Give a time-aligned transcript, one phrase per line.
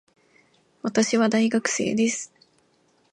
[0.81, 2.33] 私は大学生です。